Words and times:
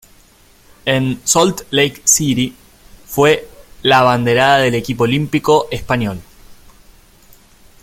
En 0.87 1.19
Salt 1.25 1.61
Lake 1.69 2.01
City 2.05 2.55
fue 3.05 3.47
la 3.83 3.99
abanderada 3.99 4.57
del 4.57 4.73
equipo 4.73 5.03
olímpico 5.03 5.67
español. 5.69 6.19